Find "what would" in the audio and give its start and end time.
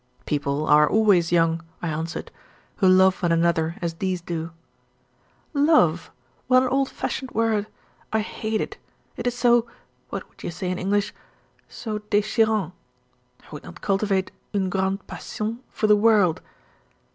10.09-10.41